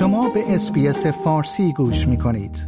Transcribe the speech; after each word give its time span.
شما 0.00 0.28
به 0.28 0.54
SBS 0.54 1.06
فارسی 1.06 1.72
گوش 1.72 2.08
می 2.08 2.18
کنید. 2.18 2.66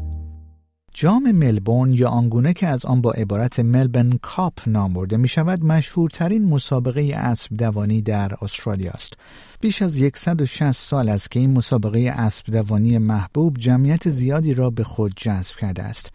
جام 0.95 1.31
ملبورن 1.33 1.93
یا 1.93 2.09
آنگونه 2.09 2.53
که 2.53 2.67
از 2.67 2.85
آن 2.85 3.01
با 3.01 3.13
عبارت 3.13 3.61
Melbourne 3.61 4.19
Cup 4.23 4.61
نام 4.67 4.93
برده 4.93 5.17
می 5.17 5.29
شود 5.29 5.65
مشهورترین 5.65 6.49
مسابقه 6.49 7.13
اسب 7.17 7.57
دوانی 7.57 8.03
در 8.03 8.33
استرالیا 8.43 8.91
است. 8.91 9.15
بیش 9.61 9.83
از 9.83 10.03
160 10.15 10.73
سال 10.73 11.09
است 11.09 11.31
که 11.31 11.41
این 11.41 11.51
مسابقه 11.51 12.15
اسب 12.17 12.47
دوانی 12.47 12.99
محبوب 12.99 13.59
جمعیت 13.59 14.09
زیادی 14.09 14.55
را 14.55 14.71
به 14.71 14.85
خود 14.85 15.13
جذب 15.17 15.57
کرده 15.57 15.83
است. 15.83 16.13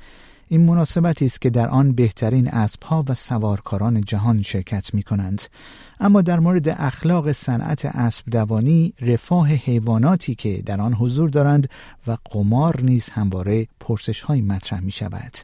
این 0.49 0.65
مناسبتی 0.65 1.25
است 1.25 1.41
که 1.41 1.49
در 1.49 1.67
آن 1.69 1.91
بهترین 1.91 2.47
اسبها 2.47 3.05
و 3.09 3.13
سوارکاران 3.13 4.01
جهان 4.01 4.41
شرکت 4.41 4.93
می 4.93 5.03
کنند. 5.03 5.41
اما 5.99 6.21
در 6.21 6.39
مورد 6.39 6.69
اخلاق 6.69 7.31
صنعت 7.31 7.85
اسب 7.85 8.29
دوانی 8.29 8.93
رفاه 9.01 9.47
حیواناتی 9.49 10.35
که 10.35 10.61
در 10.65 10.81
آن 10.81 10.93
حضور 10.93 11.29
دارند 11.29 11.69
و 12.07 12.17
قمار 12.31 12.81
نیز 12.81 13.09
همواره 13.09 13.67
پرسش 13.79 14.21
های 14.21 14.41
مطرح 14.41 14.79
می 14.79 14.91
شود. 14.91 15.37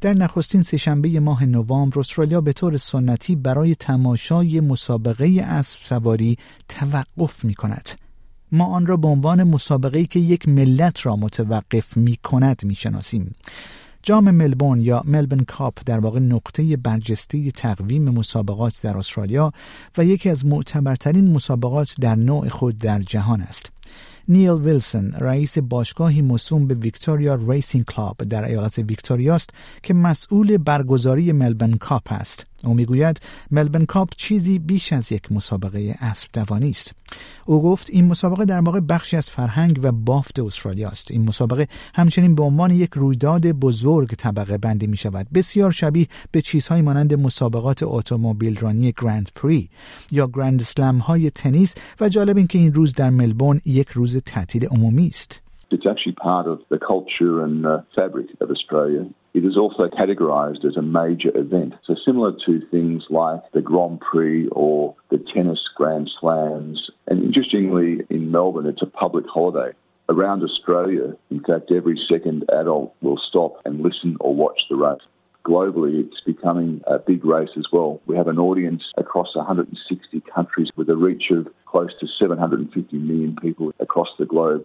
در 0.00 0.14
نخستین 0.14 0.62
سهشنبه 0.62 1.20
ماه 1.20 1.44
نوامبر 1.44 2.00
استرالیا 2.00 2.40
به 2.40 2.52
طور 2.52 2.76
سنتی 2.76 3.36
برای 3.36 3.74
تماشای 3.74 4.60
مسابقه 4.60 5.42
اسب 5.42 5.78
سواری 5.84 6.36
توقف 6.68 7.44
می 7.44 7.54
کند. 7.54 8.07
ما 8.52 8.64
آن 8.64 8.86
را 8.86 8.96
به 8.96 9.08
عنوان 9.08 9.44
مسابقه‌ای 9.44 10.06
که 10.06 10.20
یک 10.20 10.48
ملت 10.48 11.06
را 11.06 11.16
متوقف 11.16 11.96
می 11.96 12.16
کند 12.16 12.64
می 12.64 12.74
شناسیم. 12.74 13.34
جام 14.02 14.30
ملبورن 14.30 14.80
یا 14.80 15.02
ملبن 15.04 15.44
کاپ 15.44 15.78
در 15.86 15.98
واقع 15.98 16.18
نقطه 16.20 16.76
برجسته 16.76 17.50
تقویم 17.50 18.08
مسابقات 18.08 18.82
در 18.82 18.98
استرالیا 18.98 19.52
و 19.98 20.04
یکی 20.04 20.30
از 20.30 20.46
معتبرترین 20.46 21.32
مسابقات 21.32 21.94
در 22.00 22.14
نوع 22.14 22.48
خود 22.48 22.78
در 22.78 23.00
جهان 23.00 23.40
است. 23.40 23.72
نیل 24.28 24.50
ویلسون 24.50 25.12
رئیس 25.12 25.58
باشگاهی 25.58 26.22
موسوم 26.22 26.66
به 26.66 26.74
Victoria 26.74 27.34
Racing 27.34 27.84
Club 27.84 28.16
در 28.16 28.44
ایالت 28.44 28.78
ویکتوریا 28.78 29.34
است 29.34 29.50
که 29.82 29.94
مسئول 29.94 30.56
برگزاری 30.56 31.32
Melbourne 31.32 31.72
Cup 31.72 32.12
است 32.12 32.46
او 32.64 32.74
می‌گوید 32.74 33.20
Melbourne 33.50 33.84
Cup 33.84 34.08
چیزی 34.16 34.58
بیش 34.58 34.92
از 34.92 35.12
یک 35.12 35.32
مسابقه 35.32 35.96
اسب 36.00 36.28
دوانی 36.32 36.70
است. 36.70 36.92
او 37.46 37.62
گفت 37.62 37.90
این 37.90 38.06
مسابقه 38.06 38.44
در 38.44 38.60
واقع 38.60 38.80
بخشی 38.80 39.16
از 39.16 39.30
فرهنگ 39.30 39.80
و 39.82 39.92
بافت 39.92 40.40
استرالیا 40.40 40.88
است. 40.88 41.10
این 41.10 41.28
مسابقه 41.28 41.68
همچنین 41.94 42.34
به 42.34 42.42
عنوان 42.42 42.70
یک 42.70 42.90
رویداد 42.94 43.46
بزرگ 43.46 44.14
طبقه 44.14 44.58
بندی 44.58 44.86
می 44.86 44.96
شود 44.96 45.26
بسیار 45.34 45.72
شبیه 45.72 46.06
به 46.30 46.42
چیزهایی 46.42 46.82
مانند 46.82 47.14
مسابقات 47.14 47.82
اتومبیل 47.82 48.58
رانی 48.58 48.94
گرند 49.02 49.30
پری 49.34 49.70
یا 50.10 50.26
گرند 50.26 50.60
اسلم 50.60 50.98
های 50.98 51.30
تنیس 51.30 51.74
و 52.00 52.08
جالب 52.08 52.36
این 52.36 52.46
که 52.46 52.58
این 52.58 52.74
روز 52.74 52.94
در 52.94 53.10
ملبورن 53.10 53.60
یک 53.64 53.88
روز 53.88 54.16
تعطیل 54.16 54.66
عمومی 54.66 55.06
است. 55.06 55.47
It's 55.70 55.86
actually 55.86 56.12
part 56.12 56.46
of 56.46 56.60
the 56.70 56.78
culture 56.78 57.42
and 57.42 57.66
uh, 57.66 57.82
fabric 57.94 58.28
of 58.40 58.50
Australia. 58.50 59.06
It 59.34 59.44
is 59.44 59.56
also 59.56 59.88
categorised 59.88 60.64
as 60.64 60.76
a 60.76 60.82
major 60.82 61.30
event. 61.36 61.74
So, 61.84 61.94
similar 62.04 62.32
to 62.46 62.66
things 62.70 63.04
like 63.10 63.42
the 63.52 63.60
Grand 63.60 64.00
Prix 64.00 64.48
or 64.48 64.96
the 65.10 65.18
tennis 65.18 65.60
Grand 65.76 66.10
Slams. 66.18 66.90
And 67.06 67.22
interestingly, 67.22 68.04
in 68.08 68.30
Melbourne, 68.30 68.66
it's 68.66 68.82
a 68.82 68.86
public 68.86 69.26
holiday. 69.28 69.76
Around 70.08 70.42
Australia, 70.42 71.14
in 71.30 71.44
fact, 71.44 71.70
every 71.70 72.00
second 72.08 72.44
adult 72.50 72.94
will 73.02 73.18
stop 73.18 73.60
and 73.66 73.82
listen 73.82 74.16
or 74.20 74.34
watch 74.34 74.62
the 74.70 74.76
race. 74.76 75.02
Globally, 75.44 76.06
it's 76.06 76.20
becoming 76.22 76.80
a 76.86 76.98
big 76.98 77.24
race 77.24 77.50
as 77.58 77.66
well. 77.70 78.00
We 78.06 78.16
have 78.16 78.28
an 78.28 78.38
audience 78.38 78.82
across 78.96 79.36
160 79.36 80.22
countries 80.34 80.70
with 80.76 80.88
a 80.88 80.96
reach 80.96 81.30
of 81.30 81.46
close 81.66 81.92
to 82.00 82.06
750 82.06 82.96
million 82.96 83.36
people 83.36 83.72
across 83.80 84.08
the 84.18 84.24
globe. 84.24 84.64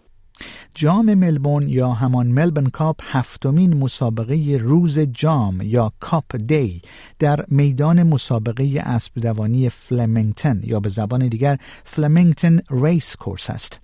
جام 0.74 1.14
ملبورن 1.14 1.68
یا 1.68 1.92
همان 1.92 2.26
Melbourne 2.26 2.66
Cup 2.66 3.00
هفتمین 3.02 3.76
مسابقه 3.76 4.58
روز 4.60 4.98
جام 4.98 5.60
یا 5.62 5.92
Cup 6.00 6.36
Day 6.36 6.82
در 7.18 7.44
میدان 7.48 8.02
مسابقه 8.02 8.82
اسب 8.84 9.20
دوانی 9.20 9.68
فلمنگتن 9.68 10.60
یا 10.64 10.80
به 10.80 10.88
زبان 10.88 11.28
دیگر 11.28 11.58
Flemington 11.84 12.58
Racecourse 12.70 13.50
است. 13.50 13.80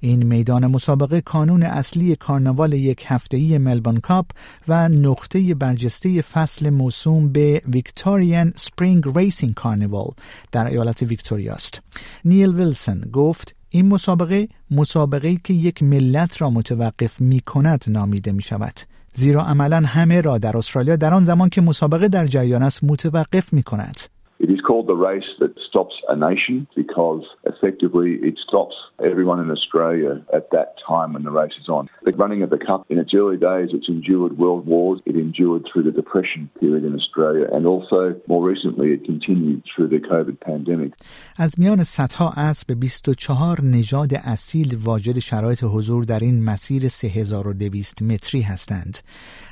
این 0.00 0.22
میدان 0.22 0.66
مسابقه 0.66 1.20
کانون 1.20 1.62
اصلی 1.62 2.16
کارناوال 2.16 2.72
یک 2.72 3.04
هفتهی 3.06 3.58
Melbourne 3.58 3.96
Cup 3.96 4.26
و 4.68 4.88
نقطه 4.88 5.54
برجسته 5.54 6.22
فصل 6.22 6.70
موسوم 6.70 7.32
به 7.32 7.62
Victorian 7.68 8.52
Spring 8.56 9.04
Racing 9.18 9.54
Carnival 9.54 10.10
در 10.52 10.66
ایالت 10.66 11.02
ویکتوریا 11.02 11.54
است. 11.54 11.80
نیل 12.24 12.54
ویلسون 12.54 13.00
گفت 13.00 13.54
این 13.74 13.88
مسابقه 13.88 14.48
مسابقه 14.70 15.36
که 15.44 15.54
یک 15.54 15.82
ملت 15.82 16.42
را 16.42 16.50
متوقف 16.50 17.20
می 17.20 17.40
کند 17.40 17.84
نامیده 17.88 18.32
می 18.32 18.42
شود 18.42 18.80
زیرا 19.14 19.44
عملا 19.44 19.82
همه 19.86 20.20
را 20.20 20.38
در 20.38 20.56
استرالیا 20.56 20.96
در 20.96 21.14
آن 21.14 21.24
زمان 21.24 21.48
که 21.48 21.60
مسابقه 21.60 22.08
در 22.08 22.26
جریان 22.26 22.62
است 22.62 22.84
متوقف 22.84 23.52
می 23.52 23.62
کند 23.62 24.00
It 24.41 24.51
is 24.51 24.61
called 24.61 24.87
the 24.87 24.95
race 24.95 25.29
that 25.39 25.53
stops 25.69 25.95
a 26.13 26.15
nation 26.15 26.67
because 26.75 27.23
effectively 27.51 28.11
it 28.29 28.35
stops 28.47 28.75
everyone 29.03 29.39
in 29.39 29.49
Australia 29.49 30.23
at 30.31 30.51
that 30.51 30.69
time 30.91 31.13
when 31.13 31.23
the 31.23 31.31
race 31.31 31.57
is 31.59 31.69
on. 31.77 31.89
The 32.05 32.11
running 32.11 32.43
of 32.43 32.51
the 32.51 32.61
Cup, 32.67 32.85
in 32.93 32.97
its 33.03 33.13
early 33.15 33.37
days, 33.37 33.69
it's 33.73 33.89
endured 33.89 34.37
world 34.37 34.65
wars. 34.67 34.99
It 35.09 35.15
endured 35.15 35.61
through 35.67 35.85
the 35.89 35.95
Depression 36.01 36.41
period 36.59 36.83
in 36.89 36.93
Australia 37.01 37.45
and 37.51 37.65
also 37.65 38.01
more 38.27 38.43
recently 38.51 38.87
it 38.95 39.01
continued 39.11 39.63
through 39.69 39.87
the 39.87 40.01
COVID 40.11 40.39
pandemic. 40.39 40.91
از 41.37 41.59
میان 41.59 41.83
صدها 41.83 42.33
اسب 42.37 42.73
24 42.73 43.61
نژاد 43.61 44.13
اصیل 44.13 44.77
واجد 44.83 45.19
شرایط 45.19 45.63
حضور 45.63 46.03
در 46.03 46.19
این 46.19 46.43
مسیر 46.43 46.87
3200 46.87 48.03
متری 48.03 48.41
هستند. 48.41 48.97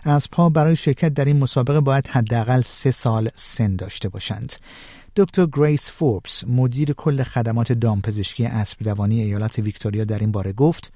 اسبها 0.06 0.50
برای 0.50 0.76
شرکت 0.76 1.14
در 1.14 1.26
این 1.26 1.40
مسابقه 1.40 1.82
باید 1.82 2.08
حداقل 2.08 2.62
سه 2.62 2.92
سال 2.92 3.30
سن 3.34 3.76
داشته 3.76 4.10
باشند. 4.10 4.54
دکتر 5.17 5.47
گریس 5.53 5.91
فوربس 5.91 6.45
مدیر 6.49 6.93
کل 6.93 7.23
خدمات 7.23 7.73
دامپزشکی 7.73 8.47
اسب 8.47 8.79
دوانی 8.83 9.21
ایالت 9.23 9.59
ویکتوریا 9.59 10.05
در 10.05 10.19
این 10.19 10.33
باره 10.33 10.53
گفت 10.53 10.93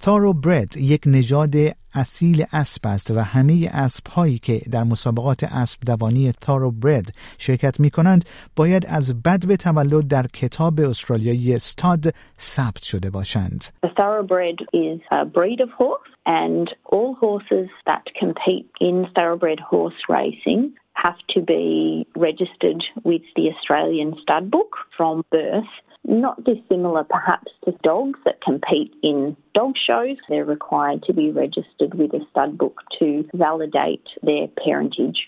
تارو 0.00 0.32
برد 0.32 0.76
یک 0.76 1.02
نژاد 1.06 1.54
اصیل 1.94 2.44
اسب 2.52 2.86
است 2.86 3.10
و 3.10 3.20
همه 3.20 3.70
اسب 3.72 4.06
هایی 4.06 4.38
که 4.38 4.60
در 4.72 4.84
مسابقات 4.84 5.44
اسب 5.44 5.80
دوانی 5.86 6.32
تارو 6.32 6.70
برد 6.70 7.08
شرکت 7.38 7.80
می 7.80 7.90
کنند 7.90 8.24
باید 8.56 8.86
از 8.88 9.22
بدو 9.22 9.56
تولد 9.56 10.08
در 10.08 10.26
کتاب 10.26 10.80
استرالیایی 10.80 11.54
استاد 11.54 12.04
ثبت 12.38 12.82
شده 12.82 13.10
باشند. 13.10 13.64
The 13.86 13.88
thoroughbred 13.88 14.58
is 14.72 15.00
a 15.10 15.24
breed 15.24 15.60
of 15.60 15.70
horse 15.82 16.10
and 16.26 16.66
all 16.92 17.14
horses 17.26 17.68
that 17.86 18.04
compete 18.20 18.68
in 18.80 19.06
thoroughbred 19.16 19.60
horse 19.60 20.00
racing 20.08 20.62
have 20.95 21.19
to 21.33 21.41
be 21.41 22.07
registered 22.15 22.83
with 23.03 23.23
the 23.35 23.45
Australian 23.53 24.15
stud 24.21 24.51
book 24.51 24.71
from 24.97 25.23
birth. 25.31 25.73
Not 26.03 26.43
dissimilar 26.43 27.03
perhaps 27.03 27.51
to 27.65 27.71
dogs 27.83 28.19
that 28.25 28.41
compete 28.41 28.91
in 29.03 29.37
dog 29.53 29.73
shows. 29.87 30.17
They're 30.29 30.51
required 30.57 31.03
to 31.07 31.13
be 31.13 31.27
registered 31.31 31.93
with 31.93 32.11
a 32.13 32.21
stud 32.31 32.57
book 32.57 32.77
to 32.99 33.07
validate 33.33 34.07
their 34.23 34.47
parentage. 34.65 35.19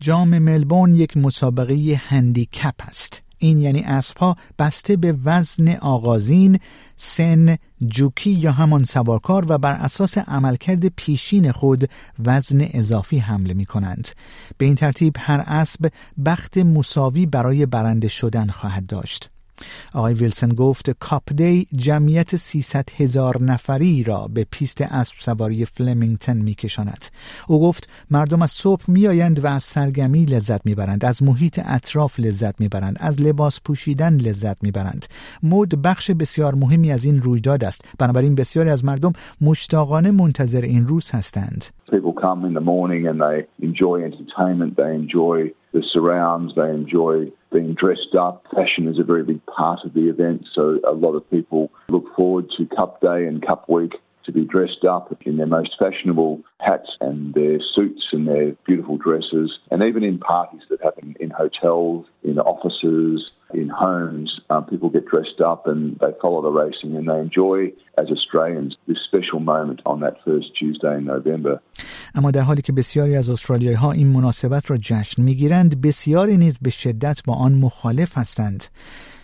جام 0.00 0.38
ملبورن 0.38 0.94
یک 0.94 1.16
مسابقه 1.16 2.00
هندیکپ 2.08 2.74
است. 2.88 3.22
این 3.38 3.60
یعنی 3.60 3.82
اسبها 3.86 4.36
بسته 4.58 4.96
به 4.96 5.14
وزن 5.24 5.76
آغازین، 5.76 6.58
سن، 6.97 7.57
جوکی 7.85 8.31
یا 8.31 8.51
همان 8.51 8.83
سوارکار 8.83 9.45
و 9.49 9.57
بر 9.57 9.73
اساس 9.73 10.17
عملکرد 10.17 10.87
پیشین 10.87 11.51
خود 11.51 11.89
وزن 12.25 12.61
اضافی 12.61 13.17
حمله 13.17 13.53
می 13.53 13.65
کنند. 13.65 14.07
به 14.57 14.65
این 14.65 14.75
ترتیب 14.75 15.15
هر 15.19 15.43
اسب 15.47 15.91
بخت 16.25 16.57
مساوی 16.57 17.25
برای 17.25 17.65
برنده 17.65 18.07
شدن 18.07 18.47
خواهد 18.47 18.85
داشت. 18.85 19.29
آقای 19.93 20.13
ویلسون 20.13 20.49
گفت 20.49 20.89
Cup 20.89 21.33
Day 21.33 21.67
جمعیت 21.77 22.35
300 22.35 22.89
هزار 22.97 23.41
نفری 23.41 24.03
را 24.03 24.27
به 24.33 24.45
پیست 24.51 24.81
اسب 24.81 25.15
سواری 25.19 25.65
فلمینگتن 25.65 26.37
می 26.37 26.53
کشاند. 26.53 27.05
او 27.47 27.59
گفت 27.61 27.89
مردم 28.11 28.41
از 28.41 28.51
صبح 28.51 28.83
می 28.87 29.07
آیند 29.07 29.43
و 29.43 29.47
از 29.47 29.63
سرگرمی 29.63 30.25
لذت 30.25 30.65
می 30.65 30.75
برند. 30.75 31.05
از 31.05 31.23
محیط 31.23 31.61
اطراف 31.65 32.19
لذت 32.19 32.61
می 32.61 32.67
برند. 32.67 32.97
از 32.99 33.21
لباس 33.21 33.59
پوشیدن 33.65 34.13
لذت 34.15 34.63
می 34.63 34.71
برند. 34.71 35.05
مد 35.43 35.81
بخش 35.81 36.11
بسیار 36.11 36.55
مهمی 36.55 36.91
از 36.91 37.05
این 37.05 37.21
رویداد 37.21 37.63
است. 37.63 37.85
بنابراین 37.99 38.35
بسیاری 38.35 38.69
از 38.69 38.85
مردم 38.85 39.13
مشتاقانه 39.41 40.11
منتظر 40.11 40.61
این 40.61 40.87
روز 40.87 41.11
هستند. 41.11 41.65
People 41.91 42.13
come 42.13 42.45
in 42.45 42.53
the 42.53 42.65
morning 42.73 43.07
and 43.07 43.17
they 43.25 43.37
enjoy 43.67 43.97
entertainment, 44.09 44.75
they 44.75 44.93
enjoy 45.03 45.37
the 45.75 45.83
surrounds, 45.93 46.53
they 46.59 46.69
enjoy 46.81 47.31
being 47.51 47.73
dressed 47.73 48.15
up. 48.15 48.45
Fashion 48.53 48.87
is 48.87 48.99
a 48.99 49.03
very 49.03 49.23
big 49.23 49.45
part 49.45 49.83
of 49.83 49.93
the 49.93 50.09
event, 50.09 50.47
so 50.53 50.79
a 50.87 50.93
lot 50.93 51.13
of 51.13 51.29
people 51.29 51.71
look 51.89 52.13
forward 52.15 52.49
to 52.57 52.65
Cup 52.65 53.01
Day 53.01 53.25
and 53.25 53.45
Cup 53.45 53.69
Week 53.69 53.93
to 54.27 54.31
be 54.33 54.43
dressed 54.43 54.83
up 54.83 55.15
in 55.25 55.37
their 55.37 55.47
most 55.47 55.75
fashionable 55.79 56.41
hats 56.59 56.97
and 56.99 57.33
their 57.33 57.59
suits 57.61 58.07
and 58.11 58.27
their 58.27 58.51
beautiful 58.65 58.97
dresses, 58.97 59.57
and 59.71 59.81
even 59.81 60.03
in 60.03 60.19
parties 60.19 60.61
that 60.69 60.81
happen 60.81 61.15
in 61.19 61.29
hotels, 61.29 62.05
in 62.23 62.37
offices, 62.37 63.31
in 63.53 63.69
homes. 63.69 64.29
Um, 64.49 64.65
people 64.65 64.89
get 64.89 65.05
dressed 65.05 65.39
up 65.51 65.67
and 65.67 65.97
they 65.99 66.13
follow 66.21 66.41
the 66.41 66.51
racing 66.63 66.95
and 66.97 67.07
they 67.09 67.19
enjoy, 67.19 67.71
as 67.97 68.07
Australians, 68.17 68.75
this 68.87 68.99
special 69.09 69.39
moment 69.39 69.81
on 69.85 69.99
that 70.01 70.15
first 70.25 70.47
Tuesday 70.59 70.97
in 70.97 71.05
November. 71.05 71.59
اما 72.15 72.31
در 72.31 72.41
حالی 72.41 72.61
که 72.61 72.73
بسیاری 72.73 73.15
از 73.15 73.29
استرالیایی 73.29 73.75
ها 73.75 73.91
این 73.91 74.07
مناسبت 74.07 74.71
را 74.71 74.77
جشن 74.77 75.21
می‌گیرند 75.21 75.81
بسیاری 75.81 76.37
نیز 76.37 76.59
به 76.61 76.69
شدت 76.69 77.21
با 77.27 77.33
آن 77.33 77.53
مخالف 77.53 78.17
هستند 78.17 78.63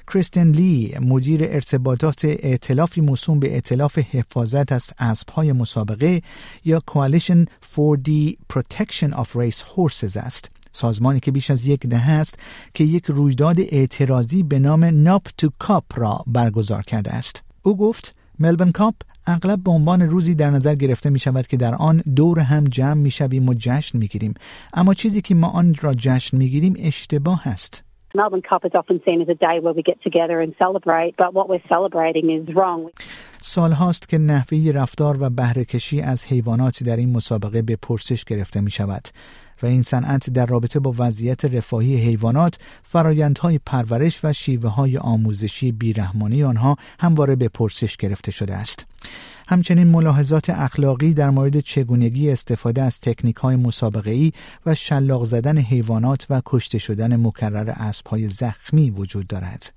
کریستن 0.08 0.52
لی 0.52 0.94
مدیر 1.02 1.42
ارتباطات 1.44 2.26
ائتلافی 2.26 3.02
موسوم 3.02 3.40
به 3.40 3.54
ائتلاف 3.54 3.98
حفاظت 3.98 4.72
از 4.72 4.94
اسبهای 5.00 5.52
مسابقه 5.52 6.22
یا 6.66 6.82
Coalition 6.92 7.48
for 7.62 7.98
the 7.98 8.36
Protection 8.54 9.14
of 9.14 9.28
Race 9.36 9.62
Horses 9.76 10.18
است 10.18 10.53
سازمانی 10.74 11.20
که 11.20 11.32
بیش 11.32 11.52
از 11.52 11.68
یک 11.68 11.88
دهه 11.88 12.12
است 12.12 12.40
که 12.74 12.84
یک 12.84 13.06
رویداد 13.06 13.60
اعتراضی 13.60 14.44
به 14.44 14.60
نام 14.60 14.84
ناپ 14.84 15.28
تو 15.38 15.50
کاپ 15.60 15.84
را 15.96 16.24
برگزار 16.28 16.82
کرده 16.82 17.12
است. 17.12 17.44
او 17.64 17.78
گفت 17.78 18.16
ملبن 18.40 18.72
کاپ 18.72 18.96
اغلب 19.28 19.64
به 19.64 19.72
عنوان 19.72 20.02
روزی 20.02 20.36
در 20.36 20.50
نظر 20.50 20.76
گرفته 20.76 21.10
می 21.10 21.20
شود 21.20 21.48
که 21.48 21.58
در 21.58 21.76
آن 21.76 22.04
دور 22.16 22.40
هم 22.40 22.64
جمع 22.64 22.94
می 23.02 23.12
شویم 23.12 23.50
و 23.50 23.54
جشن 23.54 23.98
می 23.98 24.08
گیریم 24.08 24.34
اما 24.74 24.94
چیزی 24.94 25.22
که 25.22 25.36
ما 25.36 25.48
آن 25.48 25.76
را 25.82 25.94
جشن 25.94 26.38
می 26.38 26.50
گیریم 26.50 26.76
اشتباه 26.80 27.48
است. 27.48 27.84
Melbourne 28.16 28.44
Cup 28.52 28.64
is 28.64 28.76
often 28.82 29.02
seen 29.06 29.20
as 29.24 29.30
a 29.30 29.40
day 29.48 29.56
where 29.64 29.74
we 29.74 29.82
get 29.92 30.00
together 30.08 30.38
and 30.40 30.54
celebrate, 30.64 31.14
but 31.24 31.34
what 31.38 31.46
we're 31.50 31.68
celebrating 31.76 32.26
is 32.30 32.56
wrong. 32.56 32.90
سال 33.38 33.72
هاست 33.72 34.10
که 34.10 34.18
نحوه 34.18 34.72
رفتار 34.76 35.18
و 35.20 35.30
بهرهکشی 35.30 36.02
از 36.02 36.26
حیوانات 36.26 36.84
در 36.84 36.98
این 36.98 37.16
مسابقه 37.16 37.62
به 37.62 37.78
پرسش 37.82 38.24
گرفته 38.24 38.62
می 38.62 38.72
شود 38.72 39.04
و 39.64 39.66
این 39.66 39.82
صنعت 39.82 40.30
در 40.30 40.46
رابطه 40.46 40.80
با 40.80 40.94
وضعیت 40.98 41.46
رفاهی 41.46 41.96
حیوانات، 41.96 42.58
فرایندهای 42.84 43.60
پرورش 43.66 44.20
و 44.26 44.34
شیوه 44.34 44.70
های 44.70 44.98
آموزشی 44.98 45.72
بیرحمانی 45.72 46.44
آنها 46.44 46.78
همواره 47.00 47.36
به 47.36 47.48
پرسش 47.48 47.98
گرفته 47.98 48.32
شده 48.32 48.56
است. 48.56 48.86
همچنین 49.48 49.88
ملاحظات 49.88 50.50
اخلاقی 50.50 51.14
در 51.14 51.30
مورد 51.30 51.60
چگونگی 51.60 52.32
استفاده 52.32 52.82
از 52.82 53.00
تکنیک 53.00 53.36
های 53.36 53.56
مسابقه 53.56 54.12
ای 54.12 54.32
و 54.66 54.76
شلاق 54.76 55.24
زدن 55.24 55.58
حیوانات 55.58 56.26
و 56.30 56.42
کشته 56.46 56.78
شدن 56.78 57.16
مکرر 57.16 57.70
اسب 57.70 58.08
های 58.08 58.28
زخمی 58.28 58.90
وجود 58.90 59.28
دارد. 59.28 59.74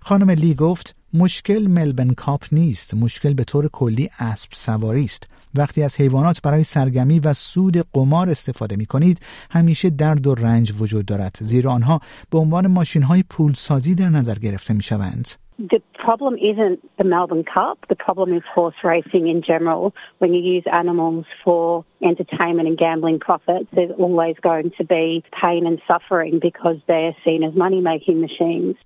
خانم 0.00 0.30
لی 0.30 0.54
گفت 0.54 0.94
مشکل 1.14 1.66
ملبن 1.66 2.10
کاپ 2.10 2.44
نیست 2.52 2.94
مشکل 2.94 3.34
به 3.34 3.44
طور 3.44 3.68
کلی 3.68 4.10
اسب 4.18 4.48
سواری 4.52 5.04
است 5.04 5.28
وقتی 5.56 5.82
از 5.82 6.00
حیوانات 6.00 6.42
برای 6.42 6.62
سرگمی 6.62 7.20
و 7.20 7.32
سود 7.32 7.76
قمار 7.92 8.30
استفاده 8.30 8.76
می 8.76 8.86
کنید 8.86 9.20
همیشه 9.50 9.90
درد 9.90 10.26
و 10.26 10.34
رنج 10.34 10.72
وجود 10.78 11.06
دارد 11.06 11.36
زیرا 11.40 11.72
آنها 11.72 12.00
به 12.30 12.38
عنوان 12.38 12.66
ماشین 12.66 13.02
های 13.02 13.24
پولسازی 13.30 13.94
در 13.94 14.08
نظر 14.08 14.34
گرفته 14.34 14.74
می 14.74 14.82
شوند 14.82 15.28
The 15.58 15.80
problem 15.94 16.34
isn't 16.34 16.80
the 16.98 17.04
Melbourne 17.04 17.44
Cup. 17.44 17.78
The 17.88 17.94
problem 17.94 18.34
is 18.34 18.42
horse 18.54 18.74
racing 18.82 19.28
in 19.28 19.40
general. 19.40 19.94
When 20.18 20.34
you 20.34 20.42
use 20.56 20.64
animals 20.72 21.26
for 21.44 21.84
entertainment 22.02 22.66
and 22.66 22.76
gambling 22.76 23.20
profits, 23.20 23.68
there's 23.72 23.92
always 23.96 24.36
going 24.42 24.72
to 24.78 24.84
be 24.84 25.22
pain 25.42 25.64
and 25.68 25.80
suffering 25.86 26.40
because 26.42 26.78
they're 26.88 27.16
seen 27.24 27.44
as 27.44 27.54
money-making 27.54 28.20
machines. 28.20 28.76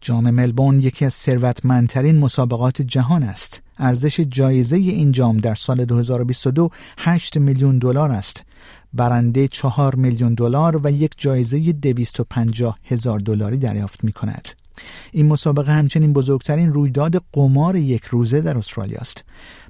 جام 0.00 0.30
ملبورن 0.30 0.80
یکی 0.80 1.04
از 1.04 1.12
ثروتمندترین 1.12 2.18
مسابقات 2.18 2.82
جهان 2.82 3.22
است. 3.22 3.61
ارزش 3.78 4.20
جایزه 4.20 4.76
این 4.76 5.12
جام 5.12 5.36
در 5.36 5.54
سال 5.54 5.84
2022 5.84 6.70
8 6.98 7.36
میلیون 7.36 7.78
دلار 7.78 8.10
است. 8.10 8.42
برنده 8.92 9.48
4 9.48 9.94
میلیون 9.94 10.34
دلار 10.34 10.80
و 10.84 10.90
یک 10.90 11.14
جایزه 11.16 11.72
250 11.72 12.78
هزار 12.84 13.18
دلاری 13.18 13.58
دریافت 13.58 14.04
می 14.04 14.12
کند. 14.12 14.48
این 15.12 15.26
مسابقه 15.26 15.72
همچنین 15.72 16.12
بزرگترین 16.12 16.72
رویداد 16.72 17.22
قمار 17.32 17.76
یک 17.76 18.04
روزه 18.04 18.40
در 18.40 18.58
استرالیا 18.58 18.98
است 18.98 19.24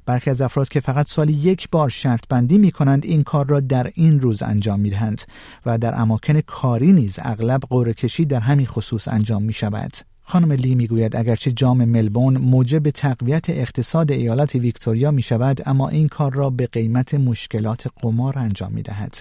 برخی 0.06 0.30
از 0.30 0.40
افراد 0.40 0.68
که 0.68 0.80
فقط 0.80 1.08
سالی 1.08 1.32
یک 1.32 1.68
بار 1.70 1.88
شرط 1.88 2.20
بندی 2.28 2.58
می 2.58 2.70
کنند 2.70 3.04
این 3.04 3.22
کار 3.22 3.46
را 3.46 3.60
در 3.60 3.90
این 3.94 4.20
روز 4.20 4.42
انجام 4.42 4.80
می 4.80 4.90
دهند 4.90 5.22
و 5.66 5.78
در 5.78 6.00
اماکن 6.00 6.40
کاری 6.40 6.92
نیز 6.92 7.18
اغلب 7.22 7.60
قرعه 7.70 7.94
کشی 7.94 8.24
در 8.24 8.40
همین 8.40 8.66
خصوص 8.66 9.08
انجام 9.08 9.42
می 9.42 9.52
شود. 9.52 10.11
خانم 10.32 10.52
لی 10.52 10.74
می‌گوید 10.74 11.16
اگرچه 11.16 11.52
جام 11.52 11.84
ملبون 11.84 12.38
موجب 12.38 12.90
تقویت 12.90 13.50
اقتصاد 13.50 14.10
ایالت 14.10 14.54
ویکتوریا 14.54 15.10
می 15.10 15.22
شود 15.22 15.62
اما 15.66 15.88
این 15.88 16.08
کار 16.08 16.32
را 16.32 16.50
به 16.50 16.66
قیمت 16.66 17.14
مشکلات 17.14 17.86
قمار 18.02 18.38
انجام 18.38 18.72
می 18.72 18.82
دهد. 18.82 19.18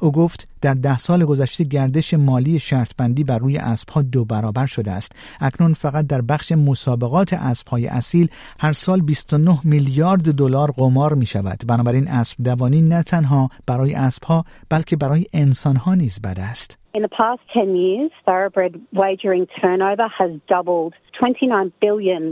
او 0.00 0.12
گفت 0.12 0.48
در 0.60 0.74
ده 0.74 0.98
سال 0.98 1.24
گذشته 1.24 1.64
گردش 1.64 2.14
مالی 2.14 2.58
شرطبندی 2.58 3.24
بر 3.24 3.38
روی 3.38 3.56
اسبها 3.56 4.02
دو 4.02 4.24
برابر 4.24 4.66
شده 4.66 4.92
است. 4.92 5.12
اکنون 5.40 5.74
فقط 5.74 6.06
در 6.06 6.20
بخش 6.20 6.52
مسابقات 6.52 7.32
اسبهای 7.32 7.86
اصیل 7.86 8.28
هر 8.58 8.72
سال 8.72 9.00
29 9.00 9.60
میلیارد 9.64 10.34
دلار 10.34 10.70
قمار 10.70 11.14
می 11.14 11.26
شود 11.26 11.62
بنابراین 11.66 12.08
اسب 12.08 12.36
دوانی 12.42 12.82
نه 12.82 13.02
تنها 13.02 13.50
برای 13.66 13.94
اسبها 13.94 14.44
بلکه 14.68 14.96
برای 14.96 15.26
انسانها 15.32 15.94
نیز 15.94 16.20
بد 16.20 16.38
است. 16.40 16.79
In 16.92 17.02
the 17.02 17.08
past 17.08 17.40
10 17.54 17.76
years, 17.76 18.10
thoroughbred 18.26 18.80
wagering 18.92 19.46
turnover 19.60 20.08
has 20.08 20.32
doubled. 20.48 20.94
$29 21.12 21.72
billion 21.80 22.22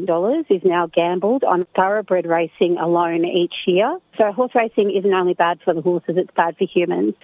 is 0.56 0.62
now 0.64 0.86
gambled 1.00 1.42
on 1.44 1.58
thoroughbred 1.76 2.26
racing 2.26 2.76
alone 2.78 3.25
each 3.25 3.56
year. 3.66 3.98
So 4.16 4.32
horse 4.32 4.54
racing 4.54 4.90
isn't 4.98 5.14
only 5.14 5.34
bad 5.34 5.56
for 5.64 5.72
the 5.75 5.80
horses, 5.80 6.14
it's 6.16 6.34
bad 6.36 6.56
for 6.58 6.66
humans. 6.76 7.14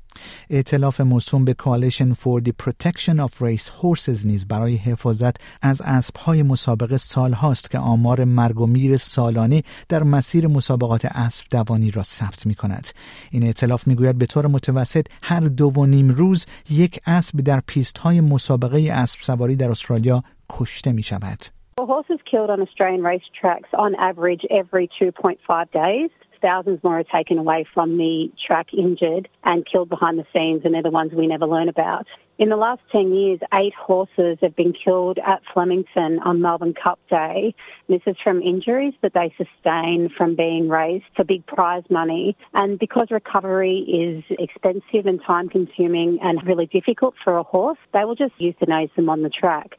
ائتلاف 0.51 1.01
موسوم 1.01 1.45
به 1.45 1.55
Coalition 1.55 2.15
for 2.15 2.41
the 2.41 2.53
Protection 2.53 3.21
of 3.21 3.41
Race 3.41 3.69
Horses 3.83 4.27
نیز 4.27 4.49
برای 4.49 4.77
حفاظت 4.77 5.37
از 5.63 5.83
اسبهای 5.85 6.43
مسابقه 6.43 6.97
سال 6.97 7.33
هاست 7.33 7.71
که 7.71 7.79
آمار 7.79 8.25
مرگ 8.25 8.61
و 8.61 8.67
میر 8.67 8.97
سالانه 8.97 9.63
در 9.89 10.03
مسیر 10.03 10.47
مسابقات 10.47 11.05
اسب 11.05 11.47
دوانی 11.51 11.91
را 11.91 12.03
ثبت 12.03 12.47
می 12.47 12.55
کند. 12.55 12.89
این 13.31 13.43
ائتلاف 13.43 13.87
می 13.87 13.95
گوید 13.95 14.19
به 14.19 14.27
طور 14.27 14.47
متوسط 14.47 15.07
هر 15.23 15.41
دو 15.41 15.71
و 15.71 15.87
نیم 15.87 16.09
روز 16.09 16.47
یک 16.71 17.01
اسب 17.07 17.41
در 17.41 17.63
پیست 17.67 17.99
های 17.99 18.21
مسابقه 18.21 18.93
اسب 18.93 19.21
سواری 19.23 19.57
در 19.57 19.71
استرالیا 19.71 20.23
کشته 20.50 20.92
می 20.92 21.04
شود. 21.04 21.40
Horses 21.80 22.22
killed 22.30 22.50
on 22.50 22.62
Australian 22.62 23.02
racetracks 23.02 23.72
on 23.74 23.96
average 23.96 24.44
every 24.50 24.90
2.5 25.00 25.72
days. 25.72 26.12
thousands 26.42 26.84
more 26.84 27.00
are 27.00 27.04
taken 27.04 27.38
away 27.38 27.66
from 27.74 27.98
the 27.98 28.32
track 28.46 28.68
injured 28.74 29.28
and 29.44 29.66
killed 29.66 29.90
behind 29.90 30.18
the 30.20 30.26
scenes, 30.34 30.62
and 30.64 30.74
they're 30.74 30.84
the 30.84 30.90
ones 30.90 31.12
we 31.14 31.28
never 31.28 31.46
learn 31.46 31.70
about. 31.70 32.08
In 32.40 32.48
the 32.48 32.56
last 32.56 32.80
10 32.94 33.14
years, 33.14 33.40
eight 33.54 33.74
horses 33.74 34.38
have 34.42 34.56
been 34.56 34.72
killed 34.72 35.20
at 35.34 35.42
Flemington 35.54 36.20
on 36.24 36.42
Melbourne 36.42 36.74
Cup 36.74 36.98
Day. 37.10 37.54
This 37.90 38.00
is 38.08 38.16
from 38.24 38.42
injuries 38.42 38.94
that 39.02 39.14
they 39.14 39.30
sustain 39.42 40.10
from 40.18 40.30
being 40.38 40.70
raced 40.70 41.12
for 41.18 41.26
big 41.26 41.46
prize 41.46 41.84
money. 41.90 42.38
And 42.54 42.80
because 42.80 43.08
recovery 43.12 43.80
is 44.06 44.24
expensive 44.46 45.06
and 45.06 45.20
time 45.32 45.50
consuming 45.50 46.20
and 46.24 46.36
really 46.50 46.68
difficult 46.68 47.16
for 47.22 47.34
a 47.38 47.44
horse, 47.44 47.82
they 47.92 48.06
will 48.06 48.16
just 48.16 48.36
euthanize 48.40 48.92
them 48.96 49.10
on 49.10 49.22
the 49.22 49.30
track. 49.42 49.70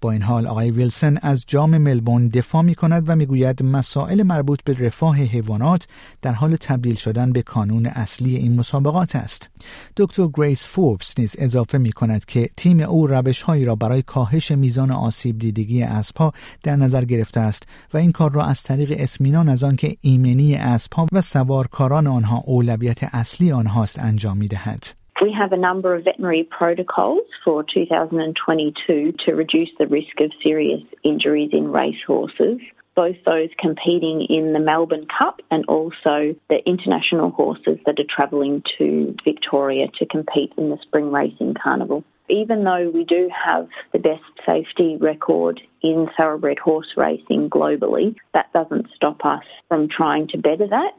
با 0.00 0.10
این 0.10 0.22
حال 0.22 0.46
آقای 0.46 0.70
ویلسون 0.70 1.18
از 1.22 1.44
جام 1.46 1.78
ملبون 1.78 2.28
دفاع 2.28 2.62
می 2.62 2.74
کند 2.74 3.04
و 3.06 3.16
میگوید 3.16 3.62
مسائل 3.62 4.22
مربوط 4.22 4.64
به 4.64 4.86
رفاه 4.86 5.16
حیوانات 5.16 5.88
در 6.22 6.32
حال 6.32 6.56
تبدیل 6.56 6.94
شدن 6.94 7.32
به 7.32 7.42
کانون 7.42 7.86
اصلی 7.86 8.36
این 8.36 8.56
مسابقات 8.58 9.16
است. 9.16 9.50
دکتر 9.96 10.28
گریس 10.34 10.66
فوربس 10.66 11.18
نیز 11.18 11.36
اضافه 11.38 11.78
می 11.78 11.92
کند 11.92 12.01
که 12.27 12.49
تیم 12.57 12.79
او 12.79 13.07
روش 13.07 13.41
هایی 13.41 13.65
را 13.65 13.75
برای 13.75 14.01
کاهش 14.01 14.51
میزان 14.51 14.91
آسیب 14.91 15.39
دیدگی 15.39 15.83
اسبها 15.83 16.31
در 16.63 16.75
نظر 16.75 17.05
گرفته 17.05 17.39
است 17.39 17.67
و 17.93 17.97
این 17.97 18.11
کار 18.11 18.31
را 18.31 18.43
از 18.43 18.63
طریق 18.63 18.93
اسمینان 18.99 19.49
از 19.49 19.63
آن 19.63 19.75
که 19.75 19.95
ایمنی 20.01 20.55
اسبها 20.55 21.07
و 21.11 21.21
سوارکاران 21.21 22.07
آنها 22.07 22.43
اولویت 22.45 23.03
اصلی 23.03 23.51
آنهاست 23.51 23.99
انجام 23.99 24.37
می 24.37 24.47
دهد. 24.47 24.85
We 25.21 25.31
have 25.31 25.53
a 25.53 25.57
number 25.57 25.95
of 25.95 26.03
veterinary 26.03 26.43
protocols 26.59 27.27
for 27.45 27.63
2022 27.73 29.13
to 29.25 29.35
reduce 29.35 29.69
the 29.79 29.87
risk 29.87 30.19
of 30.19 30.31
serious 30.43 30.81
injuries 31.03 31.51
in 31.53 31.71
racehorses. 31.71 32.59
both 32.94 33.16
those 33.24 33.50
competing 33.60 34.26
in 34.28 34.52
the 34.52 34.58
Melbourne 34.58 35.06
Cup 35.18 35.40
and 35.52 35.64
also 35.66 36.34
the 36.50 36.58
international 36.66 37.30
horses 37.30 37.78
that 37.86 38.00
are 38.00 38.10
travelling 38.16 38.62
to 38.78 39.14
Victoria 39.24 39.86
to 39.98 40.06
compete 40.06 40.52
in 40.58 40.70
the 40.70 40.78
Spring 40.82 41.12
Racing 41.12 41.54
Carnival. 41.62 42.02
Even 42.28 42.64
though 42.64 42.90
we 42.92 43.04
do 43.04 43.30
have 43.46 43.68
the 43.92 44.00
best 44.00 44.28
safety 44.44 44.96
record 45.00 45.60
in 45.80 46.08
thoroughbred 46.18 46.58
horse 46.58 46.90
racing 46.96 47.48
globally, 47.50 48.16
that 48.34 48.52
doesn't 48.52 48.86
stop 48.96 49.24
us 49.24 49.44
from 49.68 49.88
trying 49.88 50.26
to 50.32 50.36
better 50.38 50.66
that. 50.66 50.96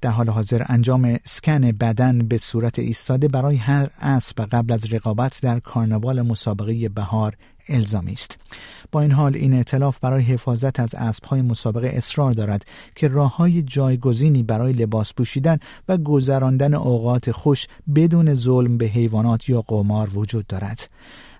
در 0.00 0.10
حال 0.10 0.28
حاضر 0.28 0.62
انجام 0.68 1.16
سکن 1.24 1.72
بدن 1.80 2.28
به 2.28 2.38
صورت 2.38 2.78
ایستاده 2.78 3.28
برای 3.28 3.56
هر 3.56 3.88
اسب 4.00 4.44
قبل 4.52 4.72
از 4.72 4.92
رقابت 4.92 5.40
در 5.42 5.58
کارناوال 5.58 6.22
مسابقه 6.22 6.88
بهار 6.88 7.32
الزامی 7.75 8.11
است 8.11 8.37
با 8.91 9.01
این 9.01 9.11
حال 9.11 9.35
این 9.35 9.53
اعتلاف 9.53 9.99
برای 9.99 10.23
حفاظت 10.23 10.79
از 10.79 10.95
اسبهای 10.95 11.41
مسابقه 11.41 11.87
اصرار 11.87 12.31
دارد 12.31 12.65
که 12.95 13.07
راه 13.07 13.35
های 13.35 13.61
جایگزینی 13.61 14.43
برای 14.43 14.73
لباس 14.73 15.13
پوشیدن 15.13 15.59
و 15.87 15.97
گذراندن 15.97 16.73
اوقات 16.73 17.31
خوش 17.31 17.67
بدون 17.95 18.33
ظلم 18.33 18.77
به 18.77 18.85
حیوانات 18.85 19.49
یا 19.49 19.61
قمار 19.61 20.17
وجود 20.17 20.47
دارد 20.47 20.89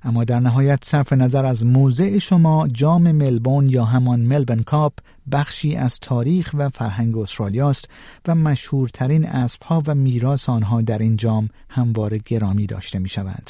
اما 0.04 0.24
در 0.24 0.40
نهایت 0.40 0.86
صرف 0.86 1.14
نظر 1.14 1.46
از 1.46 1.66
موضع 1.66 2.18
شما 2.18 2.68
جام 2.68 3.12
ملبورن 3.12 3.70
یا 3.70 3.84
همان 3.84 4.20
Melbourne 4.20 4.62
Cup 4.62 4.94
بخشی 5.32 5.76
از 5.76 6.00
تاریخ 6.00 6.52
و 6.54 6.70
فرهنگ 6.70 7.18
استرالیا 7.18 7.70
است 7.70 7.90
و 8.28 8.36
مشهورترین 8.36 9.26
اسبها 9.26 9.84
و 9.88 9.96
میراث 9.96 10.50
آنها 10.50 10.82
در 10.82 10.98
این 10.98 11.16
جام 11.16 11.50
همواره 11.70 12.20
گرامی 12.26 12.66
داشته 12.66 13.00
می 13.00 13.10
شود. 13.10 13.50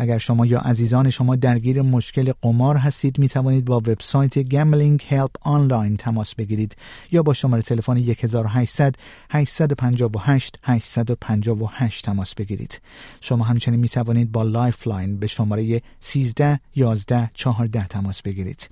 اگر 0.00 0.18
شما 0.18 0.46
یا 0.46 0.58
عزیزان 0.58 1.10
شما 1.10 1.36
درگیر 1.36 1.82
مشکل 1.82 2.32
قمار 2.42 2.76
هستید 2.76 3.18
می 3.18 3.28
توانید 3.28 3.64
با 3.64 3.76
وبسایت 3.76 4.38
Gambling 4.38 5.06
Help 5.08 5.30
Online 5.40 5.96
تماس 5.96 6.34
بگیرید 6.34 6.76
یا 7.12 7.22
با 7.22 7.32
شماره 7.32 7.62
تلفن 7.62 7.96
1800 7.96 8.94
858 9.30 10.58
858 10.62 12.04
تماس 12.04 12.34
بگیرید. 12.34 12.80
شما 13.20 13.44
همچنین 13.44 13.80
می 13.80 13.88
توانید 13.88 14.32
با 14.32 14.42
Lifeline 14.42 15.18
به 15.18 15.26
شماره 15.26 15.82
13 16.00 16.60
11 16.76 17.30
14 17.34 17.86
تماس 17.86 18.22
بگیرید. 18.22 18.68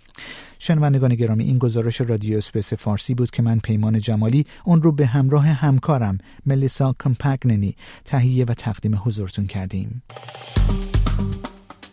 شنوندگان 0.59 1.14
گرامی 1.14 1.45
این 1.45 1.59
گزارش 1.59 2.00
رادیو 2.00 2.38
SBS 2.38 2.73
فارسی 2.73 3.14
بود 3.14 3.30
که 3.30 3.42
من 3.42 3.59
پیمان 3.59 4.00
جمالی 4.00 4.47
اون 4.64 4.83
رو 4.83 4.92
به 4.92 5.06
همراه 5.06 5.47
همکارم 5.47 6.18
ملیسا 6.47 6.95
کمپگننی 7.00 7.76
تهیه 8.04 8.45
و 8.45 8.54
تقدیم 8.54 9.00
حضورتون 9.04 9.47
کردیم. 9.47 10.02